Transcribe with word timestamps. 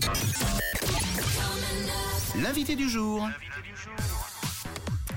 2. 0.00 0.08
L'invité 2.42 2.76
du 2.76 2.88
jour. 2.88 3.28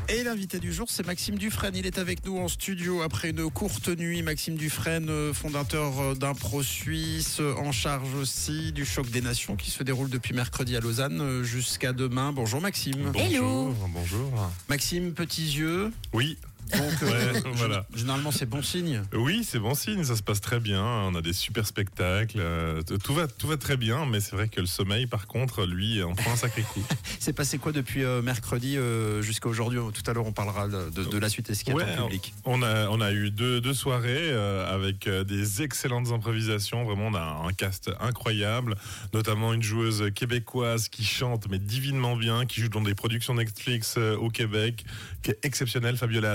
Et 0.10 0.24
l'invité 0.24 0.60
du 0.60 0.74
jour, 0.74 0.88
c'est 0.90 1.06
Maxime 1.06 1.38
Dufresne. 1.38 1.74
Il 1.76 1.86
est 1.86 1.98
avec 1.98 2.26
nous 2.26 2.38
en 2.38 2.50
studio 2.50 3.02
après 3.02 3.30
une 3.30 3.50
courte 3.50 3.88
nuit. 3.88 4.22
Maxime 4.24 4.56
Dufresne, 4.56 5.10
euh, 5.10 5.34
fondateur 5.34 6.02
euh, 6.02 6.16
d'Impro 6.16 6.64
Suisse, 6.64 7.38
euh, 7.40 7.54
en 7.56 7.72
charge 7.72 8.14
aussi 8.16 8.74
du 8.74 8.84
choc 8.86 9.10
des 9.10 9.22
nations 9.22 9.56
qui 9.56 9.72
se 9.72 9.84
déroule 9.84 10.10
depuis 10.10 10.34
mercredi 10.34 10.76
à 10.76 10.82
Lausanne 10.82 11.44
jusqu'à 11.44 11.94
demain. 11.94 12.34
Bonjour 12.34 12.60
Maxime. 12.60 13.14
Hello. 13.16 13.74
Bonjour. 13.94 14.52
Maxime, 14.68 15.14
petits 15.14 15.58
yeux. 15.58 15.94
Oui. 16.12 16.38
Donc, 16.74 17.02
Ouais, 17.02 17.42
voilà. 17.54 17.86
généralement, 17.96 18.32
c'est 18.32 18.46
bon 18.46 18.62
signe. 18.62 19.02
Oui, 19.14 19.44
c'est 19.44 19.60
bon 19.60 19.74
signe, 19.76 20.04
ça 20.04 20.16
se 20.16 20.24
passe 20.24 20.40
très 20.42 20.60
bien. 20.60 20.84
On 20.84 21.16
a 21.16 21.22
des 21.22 21.34
super 21.34 21.66
spectacles. 21.68 22.38
euh, 22.40 22.82
Tout 23.04 23.14
va, 23.14 23.28
tout 23.28 23.48
va 23.48 23.58
très 23.58 23.76
bien, 23.78 24.06
mais 24.06 24.20
c'est 24.22 24.36
vrai 24.36 24.48
que 24.48 24.62
le 24.62 24.68
sommeil, 24.68 25.06
par 25.08 25.28
contre, 25.28 25.66
lui, 25.66 26.02
en 26.04 26.14
prend 26.14 26.32
un 26.32 26.36
sacré 26.36 26.62
coup. 26.62 26.84
C'est 27.20 27.34
passé 27.34 27.58
quoi 27.58 27.72
depuis 27.72 28.04
euh, 28.04 28.22
mercredi 28.22 28.78
euh, 28.78 29.22
jusqu'à 29.22 29.50
aujourd'hui? 29.50 29.80
Tout 29.94 30.10
à 30.10 30.14
l'heure, 30.14 30.26
on 30.26 30.32
parlera 30.32 30.68
de, 30.68 31.18
la 31.18 31.30
suite 31.30 31.50
et 31.50 31.56
ce 31.56 31.64
qui 31.64 31.74
Ouais, 31.74 31.84
est 31.84 31.98
en 32.00 32.06
public. 32.06 32.34
On 32.46 32.62
a, 32.64 32.88
on 32.90 33.02
a 33.02 33.12
eu 33.12 33.32
deux, 33.32 33.60
deux 33.62 33.74
soirées 33.74 34.30
euh, 34.32 34.74
avec 34.74 35.08
euh, 35.08 35.24
des 35.24 35.62
excellentes 35.62 36.12
improvisations. 36.12 36.84
Vraiment, 36.84 37.08
on 37.08 37.14
a 37.16 37.48
un 37.48 37.54
cast 37.54 37.92
incroyable, 38.00 38.76
notamment 39.14 39.54
une 39.54 39.62
joueuse 39.64 40.06
québécoise 40.16 40.88
qui 40.90 41.04
chante 41.04 41.48
mais 41.50 41.60
divinement 41.60 42.16
bien, 42.16 42.46
qui 42.46 42.62
joue 42.62 42.70
dans 42.70 42.82
des 42.82 42.96
productions 42.96 43.34
Netflix 43.36 43.96
euh, 43.98 44.16
au 44.18 44.30
Québec, 44.30 44.86
qui 45.22 45.32
est 45.32 45.40
exceptionnelle, 45.44 45.98
Fabiola 45.98 46.32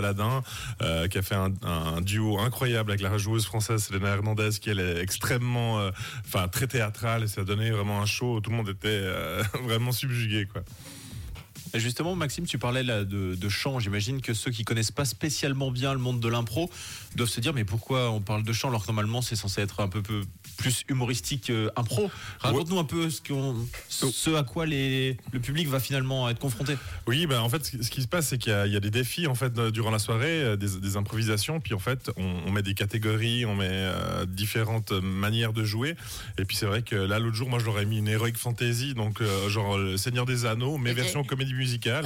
Euh, 0.83 1.09
qui 1.09 1.19
a 1.19 1.23
fait 1.23 1.35
un, 1.35 2.01
duo 2.01 2.39
incroyable 2.39 2.91
avec 2.91 3.03
la 3.03 3.17
joueuse 3.19 3.47
française 3.47 3.85
Selena 3.85 4.09
Hernandez, 4.09 4.51
qui 4.61 4.71
elle 4.71 4.81
est 4.81 5.01
extrêmement, 5.01 5.81
euh, 5.81 5.91
enfin 6.25 6.49
très 6.49 6.67
théâtrale, 6.67 7.25
et 7.25 7.27
ça 7.29 7.43
a 7.43 7.45
donné 7.45 7.71
vraiment 7.71 8.01
un 8.01 8.07
show. 8.07 8.41
Tout 8.41 8.51
le 8.51 8.57
monde 8.57 8.69
était 8.69 8.89
euh, 8.89 9.43
vraiment 9.65 9.93
subjugué, 9.93 10.47
quoi. 10.47 10.63
Justement, 11.75 12.15
Maxime, 12.17 12.47
tu 12.47 12.59
parlais 12.59 12.83
là 12.83 13.05
de, 13.05 13.35
de 13.35 13.49
chant. 13.49 13.79
J'imagine 13.81 14.21
que 14.21 14.35
ceux 14.35 14.51
qui 14.51 14.65
connaissent 14.65 14.91
pas 14.93 15.05
spécialement 15.05 15.71
bien 15.71 15.93
le 15.93 15.99
monde 15.99 16.21
de 16.21 16.29
l'impro 16.29 16.71
doivent 17.17 17.29
se 17.29 17.41
dire 17.41 17.53
mais 17.55 17.65
pourquoi 17.65 18.11
on 18.11 18.21
parle 18.21 18.43
de 18.43 18.53
chant 18.53 18.69
alors 18.69 18.83
que 18.83 18.87
normalement 18.89 19.23
c'est 19.23 19.37
censé 19.37 19.61
être 19.63 19.81
un 19.81 19.89
peu, 19.89 20.03
peu 20.03 20.23
plus 20.57 20.85
humoristique 20.89 21.51
euh, 21.51 21.69
impro? 21.77 22.11
Raconte-nous 22.41 22.79
un 22.79 22.85
peu 22.85 23.11
ce, 23.11 23.21
qu'on, 23.21 23.57
ce 23.89 24.35
à 24.35 24.43
quoi 24.43 24.67
les, 24.67 25.17
le 25.33 25.41
public 25.41 25.69
va 25.69 25.81
finalement 25.81 26.29
être 26.29 26.39
confronté. 26.39 26.77
Oui, 27.07 27.27
ben 27.27 27.41
en 27.41 27.49
fait, 27.49 27.65
ce 27.65 27.91
qui 27.91 28.03
se 28.03 28.09
passe, 28.09 28.29
c'est 28.29 28.39
qu'il 28.39 28.53
y, 28.53 28.55
a- 28.55 28.67
il 28.67 28.73
y 28.73 28.77
a 28.77 28.81
des 28.81 28.91
défis 28.91 29.27
en 29.27 29.35
fait 29.35 29.53
durant 29.71 29.91
la 29.91 29.99
soirée, 29.99 30.43
euh, 30.43 30.57
des, 30.57 30.79
des 30.81 30.97
improvisations, 30.97 31.61
puis 31.61 31.75
en 31.75 31.79
fait, 31.79 32.11
on, 32.17 32.41
on 32.47 32.51
met 32.53 32.63
des 32.63 32.75
catégories, 32.75 33.45
on 33.47 33.55
met 33.57 33.69
euh, 33.71 34.27
différentes 34.27 34.93
manières 34.93 35.53
de 35.53 35.65
jouer. 35.65 35.95
Et 36.39 36.45
puis 36.45 36.57
c'est 36.57 36.67
vrai 36.67 36.83
que 36.83 36.97
là, 36.97 37.19
l'autre 37.19 37.37
jour, 37.37 37.49
moi, 37.49 37.59
je 37.59 37.65
leur 37.65 37.79
ai 37.81 37.87
mis 37.87 37.99
une 37.99 38.09
heroic 38.09 38.35
fantasy, 38.37 38.95
donc 38.95 39.21
euh, 39.21 39.49
genre 39.49 39.79
le 39.79 39.97
Seigneur 39.97 40.27
des 40.27 40.45
Anneaux, 40.45 40.77
mais 40.79 40.93
version 40.93 41.25
comédie 41.25 41.53
musicale. 41.57 42.05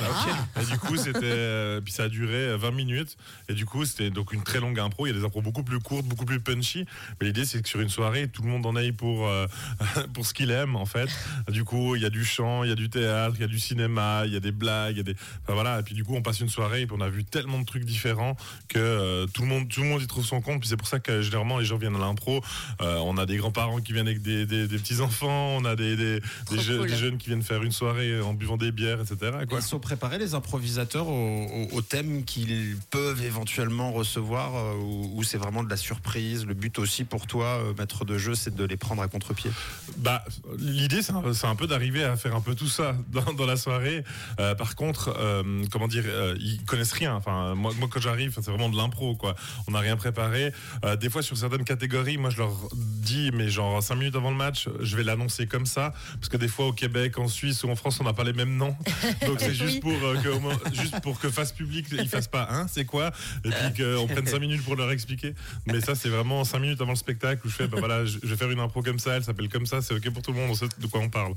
Et 0.60 0.64
du 0.64 0.78
coup, 0.78 0.96
c'était, 0.96 1.20
euh, 1.24 1.80
puis 1.80 1.92
ça 1.92 2.04
a 2.04 2.08
duré 2.08 2.34
euh, 2.34 2.56
20 2.56 2.70
minutes. 2.72 3.16
Et 3.48 3.54
du 3.54 3.66
coup, 3.66 3.84
c'était 3.84 4.10
donc 4.10 4.32
une 4.32 4.42
très 4.42 4.60
longue 4.60 4.78
impro. 4.78 5.06
Il 5.06 5.10
y 5.10 5.16
a 5.16 5.18
des 5.18 5.24
impros 5.24 5.42
beaucoup 5.42 5.62
plus 5.62 5.78
courtes, 5.80 6.06
beaucoup 6.06 6.24
plus 6.24 6.40
punchy. 6.40 6.84
Mais 7.20 7.26
l'idée, 7.26 7.44
c'est 7.44 7.60
que 7.62 7.68
sur 7.68 7.80
une 7.80 7.88
soirée, 7.88 8.28
tout 8.28 8.42
le 8.42 8.48
monde 8.48 8.64
en 8.66 8.76
aille 8.76 8.92
pour 8.92 9.26
euh, 9.28 9.46
pour 10.14 10.24
ce 10.26 10.32
qu'il 10.34 10.50
aime, 10.50 10.76
en 10.76 10.86
fait. 10.86 11.08
Du 11.48 11.64
coup, 11.64 11.96
il 11.96 12.02
y 12.02 12.06
a 12.06 12.10
du 12.10 12.24
chant, 12.24 12.64
il 12.64 12.70
y 12.70 12.72
a 12.72 12.76
du 12.76 12.88
théâtre, 12.90 13.34
il 13.38 13.40
y 13.42 13.44
a 13.44 13.48
du 13.48 13.58
cinéma, 13.58 14.22
il 14.26 14.32
y 14.32 14.36
a 14.36 14.40
des 14.40 14.52
blagues, 14.52 14.94
il 14.94 14.98
y 14.98 15.00
a 15.00 15.04
des, 15.04 15.14
enfin, 15.42 15.54
voilà. 15.54 15.80
Et 15.80 15.82
puis 15.82 15.94
du 15.94 16.04
coup, 16.04 16.14
on 16.14 16.22
passe 16.22 16.40
une 16.40 16.48
soirée 16.48 16.82
et 16.82 16.86
puis 16.86 16.96
on 16.98 17.02
a 17.02 17.08
vu 17.08 17.24
tellement 17.24 17.58
de 17.58 17.64
trucs 17.64 17.84
différents 17.84 18.36
que 18.68 18.78
euh, 18.78 19.26
tout 19.32 19.42
le 19.42 19.48
monde, 19.48 19.68
tout 19.68 19.82
le 19.82 19.88
monde 19.88 20.02
y 20.02 20.06
trouve 20.06 20.24
son 20.24 20.40
compte. 20.40 20.60
Puis 20.60 20.68
c'est 20.68 20.76
pour 20.76 20.88
ça 20.88 21.00
que 21.00 21.22
généralement 21.22 21.58
les 21.58 21.64
gens 21.64 21.76
viennent 21.76 21.96
à 21.96 21.98
l'impro. 22.00 22.42
Euh, 22.80 22.96
on 22.98 23.16
a 23.18 23.26
des 23.26 23.36
grands-parents 23.36 23.80
qui 23.80 23.92
viennent 23.92 24.06
avec 24.08 24.22
des, 24.22 24.46
des, 24.46 24.66
des 24.68 24.78
petits 24.78 25.00
enfants, 25.00 25.56
on 25.56 25.64
a 25.64 25.76
des, 25.76 25.96
des, 25.96 26.20
Trop 26.46 26.56
des, 26.56 26.62
je- 26.62 26.72
cool. 26.74 26.88
des 26.88 26.96
jeunes 26.96 27.18
qui 27.18 27.28
viennent 27.28 27.42
faire 27.42 27.62
une 27.62 27.72
soirée 27.72 28.20
en 28.20 28.34
buvant 28.34 28.56
des 28.56 28.72
bières, 28.72 29.00
etc. 29.00 29.32
Quoi. 29.46 29.58
Ils 29.60 29.62
sont 29.62 29.78
préparés, 29.80 30.18
les 30.18 30.34
improvisateurs, 30.34 31.08
au, 31.08 31.12
au- 31.44 31.68
au 31.72 31.82
thème 31.82 32.24
qu'ils 32.24 32.76
peuvent 32.90 33.22
éventuellement 33.24 33.92
recevoir 33.92 34.54
euh, 34.56 34.74
ou, 34.76 35.10
ou 35.18 35.22
c'est 35.22 35.38
vraiment 35.38 35.62
de 35.62 35.70
la 35.70 35.76
surprise? 35.76 36.44
Le 36.46 36.54
but 36.54 36.78
aussi 36.78 37.04
pour 37.04 37.26
toi, 37.26 37.46
euh, 37.46 37.72
maître 37.78 38.04
de 38.04 38.18
jeu, 38.18 38.34
c'est 38.34 38.54
de 38.54 38.64
les 38.64 38.76
prendre 38.76 39.02
à 39.02 39.08
contre-pied? 39.08 39.50
Bah, 39.98 40.24
l'idée, 40.58 41.02
c'est 41.02 41.12
un, 41.12 41.22
un 41.50 41.56
peu 41.56 41.66
d'arriver 41.66 42.04
à 42.04 42.16
faire 42.16 42.34
un 42.36 42.40
peu 42.40 42.54
tout 42.54 42.68
ça 42.68 42.94
dans, 43.08 43.32
dans 43.32 43.46
la 43.46 43.56
soirée. 43.56 44.04
Euh, 44.38 44.54
par 44.54 44.74
contre, 44.76 45.14
euh, 45.18 45.64
comment 45.70 45.88
dire, 45.88 46.04
euh, 46.06 46.36
ils 46.40 46.62
connaissent 46.64 46.92
rien. 46.92 47.14
Enfin, 47.14 47.54
moi, 47.54 47.72
moi 47.78 47.88
quand 47.90 48.00
j'arrive, 48.00 48.32
c'est 48.34 48.50
vraiment 48.50 48.68
de 48.68 48.76
l'impro, 48.76 49.14
quoi. 49.16 49.34
On 49.66 49.72
n'a 49.72 49.80
rien 49.80 49.96
préparé. 49.96 50.52
Euh, 50.84 50.96
des 50.96 51.10
fois, 51.10 51.22
sur 51.22 51.36
certaines 51.36 51.64
catégories, 51.64 52.16
moi, 52.18 52.30
je 52.30 52.38
leur 52.38 52.52
dis, 52.74 53.30
mais 53.32 53.48
genre 53.48 53.82
cinq 53.82 53.96
minutes 53.96 54.16
avant 54.16 54.30
le 54.30 54.36
match, 54.36 54.68
je 54.80 54.96
vais 54.96 55.04
l'annoncer 55.04 55.46
comme 55.46 55.66
ça, 55.66 55.92
parce 56.14 56.28
que 56.28 56.36
des 56.36 56.48
fois, 56.48 56.66
au 56.66 56.72
Québec, 56.72 57.18
en 57.18 57.28
Suisse 57.28 57.64
ou 57.64 57.70
en 57.70 57.76
France, 57.76 57.98
on 58.00 58.04
n'a 58.04 58.12
pas 58.12 58.24
les 58.24 58.32
mêmes 58.32 58.56
noms. 58.56 58.76
Donc, 59.26 59.38
c'est 59.40 59.54
juste 59.54 59.74
Oui. 59.74 59.80
pour 59.80 59.92
euh, 59.92 60.16
que, 60.22 60.28
au 60.28 60.40
moins- 60.40 60.58
juste 60.72 61.00
pour 61.00 61.18
que 61.20 61.28
fasse 61.30 61.52
public, 61.52 61.86
ils 61.92 62.08
fassent 62.08 62.28
pas, 62.28 62.48
hein, 62.50 62.66
c'est 62.70 62.84
quoi, 62.84 63.12
et 63.44 63.50
puis 63.50 63.82
qu'on 63.84 64.06
prenne 64.06 64.26
cinq 64.26 64.40
minutes 64.40 64.64
pour 64.64 64.76
leur 64.76 64.90
expliquer. 64.90 65.34
Mais 65.66 65.80
ça, 65.80 65.94
c'est 65.94 66.08
vraiment 66.08 66.44
cinq 66.44 66.60
minutes 66.60 66.80
avant 66.80 66.92
le 66.92 66.96
spectacle 66.96 67.46
où 67.46 67.50
je 67.50 67.54
fais, 67.54 67.66
bah 67.68 67.76
voilà, 67.78 68.04
je 68.04 68.18
vais 68.18 68.36
faire 68.36 68.50
une 68.50 68.60
impro 68.60 68.82
comme 68.82 68.98
ça, 68.98 69.16
elle 69.16 69.24
s'appelle 69.24 69.48
comme 69.48 69.66
ça, 69.66 69.82
c'est 69.82 69.94
ok 69.94 70.10
pour 70.10 70.22
tout 70.22 70.32
le 70.32 70.38
monde, 70.38 70.50
on 70.50 70.54
sait 70.54 70.66
de 70.78 70.86
quoi 70.86 71.00
on 71.00 71.08
parle. 71.08 71.34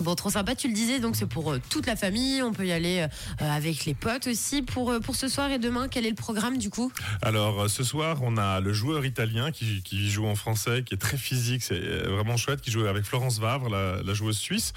Bon, 0.00 0.14
trop 0.14 0.30
sympa, 0.30 0.54
tu 0.54 0.68
le 0.68 0.74
disais, 0.74 0.98
donc 1.00 1.16
c'est 1.16 1.26
pour 1.26 1.52
euh, 1.52 1.60
toute 1.70 1.86
la 1.86 1.96
famille, 1.96 2.42
on 2.42 2.52
peut 2.52 2.66
y 2.66 2.72
aller 2.72 3.06
euh, 3.42 3.56
avec 3.56 3.84
les 3.84 3.94
potes 3.94 4.26
aussi. 4.28 4.62
Pour, 4.62 4.92
pour 5.00 5.16
ce 5.16 5.28
soir 5.28 5.50
et 5.50 5.58
demain, 5.58 5.88
quel 5.88 6.06
est 6.06 6.10
le 6.10 6.14
programme 6.16 6.58
du 6.58 6.70
coup? 6.70 6.90
Alors 7.22 7.68
ce 7.68 7.84
soir, 7.84 8.18
on 8.22 8.36
a 8.36 8.60
le 8.60 8.72
joueur 8.72 9.04
italien 9.04 9.50
qui, 9.50 9.82
qui 9.82 10.10
joue 10.10 10.26
en 10.26 10.34
français, 10.34 10.82
qui 10.84 10.94
est 10.94 10.98
très 10.98 11.16
physique, 11.16 11.62
c'est 11.62 11.78
vraiment 11.78 12.36
chouette, 12.36 12.60
qui 12.60 12.70
joue 12.70 12.86
avec 12.86 13.04
Florence 13.04 13.38
Vavre, 13.38 13.68
la, 13.68 14.02
la 14.02 14.14
joueuse 14.14 14.38
suisse. 14.38 14.72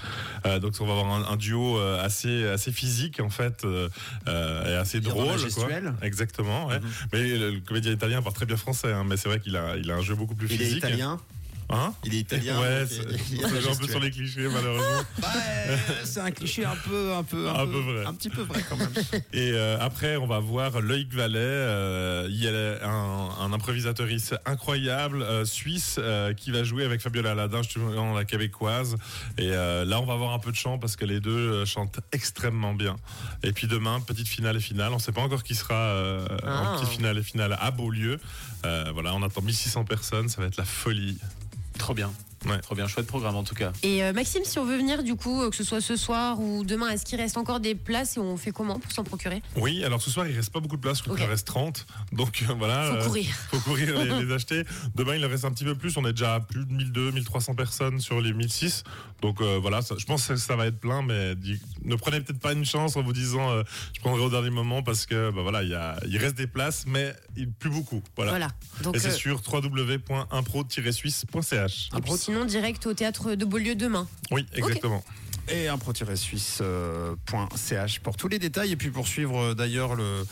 Donc 0.60 0.74
on 0.80 0.86
va 0.86 0.92
avoir 0.92 1.10
un, 1.12 1.24
un 1.32 1.36
duo 1.36 1.78
assez 1.78 2.49
assez 2.50 2.72
physique 2.72 3.20
en 3.20 3.30
fait 3.30 3.64
euh, 3.64 3.88
euh, 4.28 4.74
et 4.74 4.78
assez 4.78 5.00
drôle. 5.00 5.40
quoi. 5.54 5.68
Exactement. 6.02 6.66
ouais. 6.66 6.80
Mhm. 6.80 6.88
Mais 7.12 7.38
le, 7.38 7.60
comédien 7.60 7.92
italien 7.92 8.22
parle 8.22 8.34
très 8.34 8.46
bien 8.46 8.56
français, 8.56 8.92
hein, 8.92 9.04
mais 9.06 9.16
c'est 9.16 9.28
vrai 9.28 9.40
qu'il 9.40 9.56
a 9.56 9.76
il 9.76 9.90
a 9.90 9.96
un 9.96 10.02
jeu 10.02 10.14
beaucoup 10.14 10.34
plus 10.34 10.48
Il 10.48 10.54
est 10.54 10.64
physique. 10.64 10.78
italien 10.78 11.18
Hein 11.72 11.92
Il 12.04 12.14
est 12.14 12.18
italien. 12.18 12.60
ouais, 12.60 12.84
la 12.84 13.46
un 13.70 13.74
peu 13.76 13.86
sur 13.88 14.00
les 14.00 14.10
clichés 14.10 14.48
malheureusement. 14.48 15.04
Ouais, 15.22 15.78
c'est 16.04 16.20
un 16.20 16.30
cliché 16.32 16.64
un 16.64 16.74
peu, 16.76 17.12
un 17.14 17.22
peu, 17.22 17.48
Un 17.48 17.66
peu 17.66 17.78
vrai. 17.80 18.06
un 18.06 18.14
petit 18.14 18.28
peu 18.28 18.42
vrai 18.42 18.60
quand 18.68 18.76
même. 18.76 18.90
Et 19.32 19.52
euh, 19.52 19.76
après, 19.80 20.16
on 20.16 20.26
va 20.26 20.40
voir 20.40 20.80
Loïc 20.80 21.12
Vallet. 21.14 21.38
euh, 21.38 22.26
il 22.28 22.42
y 22.42 22.48
a 22.48 22.88
un, 22.88 23.28
un 23.40 23.52
improvisateuriste 23.52 24.34
incroyable 24.46 25.22
euh, 25.22 25.44
suisse 25.44 25.96
euh, 25.98 26.34
qui 26.34 26.50
va 26.50 26.64
jouer 26.64 26.84
avec 26.84 27.00
Fabiola 27.00 27.32
Aladin, 27.32 27.62
justement 27.62 28.14
la 28.14 28.24
québécoise. 28.24 28.96
Et 29.38 29.50
euh, 29.52 29.84
là, 29.84 30.00
on 30.00 30.06
va 30.06 30.14
avoir 30.14 30.32
un 30.32 30.38
peu 30.40 30.50
de 30.50 30.56
chant 30.56 30.78
parce 30.78 30.96
que 30.96 31.04
les 31.04 31.20
deux 31.20 31.30
euh, 31.30 31.64
chantent 31.66 32.00
extrêmement 32.12 32.74
bien. 32.74 32.96
Et 33.44 33.52
puis 33.52 33.66
demain, 33.68 34.00
petite 34.00 34.26
finale 34.28 34.56
et 34.56 34.60
finale. 34.60 34.90
On 34.92 34.96
ne 34.96 35.00
sait 35.00 35.12
pas 35.12 35.20
encore 35.22 35.44
qui 35.44 35.54
sera 35.54 35.74
euh, 35.74 36.26
Ah. 36.44 36.72
en 36.72 36.74
petite 36.80 36.88
finale 36.96 37.18
et 37.18 37.22
finale 37.22 37.56
à 37.60 37.70
Beaulieu. 37.70 38.18
Euh, 38.66 38.90
voilà, 38.92 39.14
on 39.14 39.22
attend 39.22 39.40
1600 39.40 39.84
personnes. 39.84 40.28
Ça 40.28 40.40
va 40.40 40.48
être 40.48 40.56
la 40.56 40.64
folie. 40.64 41.16
Trop 41.80 41.94
bien. 41.94 42.12
Ouais. 42.46 42.58
Trop 42.60 42.74
bien, 42.74 42.86
chouette 42.88 43.06
programme 43.06 43.36
en 43.36 43.44
tout 43.44 43.54
cas. 43.54 43.72
Et 43.82 44.02
euh, 44.02 44.12
Maxime, 44.14 44.42
si 44.44 44.58
on 44.58 44.64
veut 44.64 44.76
venir 44.78 45.02
du 45.02 45.14
coup, 45.14 45.42
euh, 45.42 45.50
que 45.50 45.56
ce 45.56 45.64
soit 45.64 45.80
ce 45.80 45.96
soir 45.96 46.40
ou 46.40 46.64
demain, 46.64 46.88
est-ce 46.88 47.04
qu'il 47.04 47.18
reste 47.20 47.36
encore 47.36 47.60
des 47.60 47.74
places 47.74 48.16
et 48.16 48.20
on 48.20 48.36
fait 48.36 48.50
comment 48.50 48.78
pour 48.78 48.90
s'en 48.92 49.04
procurer? 49.04 49.42
Oui, 49.56 49.84
alors 49.84 50.00
ce 50.00 50.10
soir, 50.10 50.26
il 50.26 50.34
reste 50.34 50.50
pas 50.50 50.60
beaucoup 50.60 50.76
de 50.76 50.80
place. 50.80 50.98
Je 50.98 51.02
crois 51.02 51.12
Ok. 51.14 51.18
qu'il 51.20 51.26
en 51.28 51.30
reste 51.30 51.46
30. 51.46 51.86
Donc 52.12 52.42
euh, 52.48 52.54
voilà. 52.58 52.90
Faut 52.90 52.96
euh, 52.96 53.04
courir. 53.06 53.26
faut 53.50 53.60
courir 53.60 53.98
les, 54.04 54.20
les 54.24 54.32
acheter. 54.32 54.64
Demain, 54.94 55.16
il 55.16 55.24
en 55.24 55.28
reste 55.28 55.44
un 55.44 55.50
petit 55.52 55.64
peu 55.64 55.74
plus. 55.74 55.96
On 55.98 56.06
est 56.06 56.12
déjà 56.12 56.34
à 56.36 56.40
plus 56.40 56.64
de 56.64 56.72
1200, 56.72 57.12
1300 57.14 57.54
personnes 57.54 58.00
sur 58.00 58.20
les 58.20 58.32
1006. 58.32 58.84
Donc 59.20 59.40
euh, 59.42 59.58
voilà, 59.60 59.82
ça- 59.82 59.96
je 59.98 60.06
pense 60.06 60.26
que 60.26 60.36
ça 60.36 60.56
va 60.56 60.66
être 60.66 60.80
plein, 60.80 61.02
mais 61.02 61.34
ne 61.84 61.94
prenez 61.96 62.20
peut-être 62.22 62.40
pas 62.40 62.52
une 62.54 62.64
chance 62.64 62.96
en 62.96 63.02
vous 63.02 63.12
disant 63.12 63.50
euh, 63.50 63.62
je 63.94 64.00
prendrai 64.00 64.22
au 64.22 64.30
dernier 64.30 64.48
moment 64.50 64.82
parce 64.82 65.04
que 65.04 65.30
bah, 65.30 65.42
voilà, 65.42 65.62
il, 65.62 65.68
y 65.68 65.74
a, 65.74 65.96
il 66.08 66.16
reste 66.16 66.36
des 66.36 66.46
places, 66.46 66.84
mais 66.86 67.14
il, 67.36 67.50
plus 67.52 67.68
beaucoup. 67.70 68.02
Voilà. 68.16 68.30
Voilà. 68.30 68.48
Donc, 68.82 68.96
Et 68.96 68.98
c'est 68.98 69.08
euh, 69.08 69.12
sur 69.12 69.42
www.impro-suisse.ch. 69.52 71.90
sinon, 72.30 72.44
direct 72.44 72.86
au 72.86 72.94
théâtre 72.94 73.34
de 73.34 73.44
Beaulieu 73.44 73.74
demain. 73.74 74.06
Oui, 74.30 74.46
exactement. 74.54 75.02
Et 75.52 75.66
impro-suisse.ch 75.66 78.00
pour 78.00 78.16
tous 78.16 78.28
les 78.28 78.38
détails 78.38 78.70
et 78.70 78.76
puis 78.76 78.90
pour 78.90 79.08
suivre 79.08 79.36
euh, 79.36 79.54
d'ailleurs 79.54 79.96
le, 79.96 80.24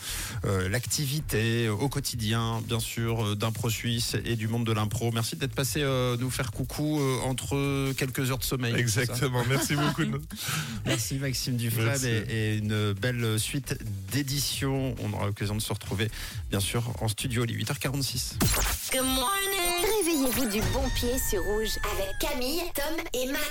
euh, 0.45 0.69
l'activité 0.69 1.67
au 1.67 1.89
quotidien, 1.89 2.61
bien 2.65 2.79
sûr, 2.79 3.25
euh, 3.25 3.35
d'Impro 3.35 3.69
Suisse 3.69 4.15
et 4.23 4.37
du 4.37 4.47
monde 4.47 4.65
de 4.65 4.71
l'impro. 4.71 5.11
Merci 5.11 5.35
d'être 5.35 5.53
passé 5.53 5.81
euh, 5.81 6.15
nous 6.17 6.29
faire 6.29 6.51
coucou 6.51 7.01
euh, 7.01 7.19
entre 7.23 7.91
quelques 7.97 8.31
heures 8.31 8.37
de 8.37 8.45
sommeil. 8.45 8.73
Exactement. 8.77 9.43
Merci 9.49 9.75
beaucoup. 9.75 10.03
Merci 10.85 11.15
Maxime 11.15 11.57
Dufresne 11.57 12.05
et, 12.05 12.53
et 12.53 12.57
une 12.59 12.93
belle 12.93 13.37
suite 13.39 13.77
d'éditions. 14.13 14.95
On 15.03 15.11
aura 15.11 15.25
l'occasion 15.25 15.55
de 15.55 15.61
se 15.61 15.73
retrouver, 15.73 16.09
bien 16.49 16.61
sûr, 16.61 16.93
en 17.01 17.09
studio, 17.09 17.43
il 17.45 17.51
est 17.51 17.55
8h46. 17.65 18.35
Réveillez-vous 19.99 20.45
du 20.45 20.61
bon 20.71 20.87
pied 20.95 21.19
sur 21.19 21.43
Rouge 21.43 21.77
avec 21.91 22.17
Camille, 22.19 22.61
Tom 22.73 22.95
et 23.13 23.25
Matt. 23.25 23.49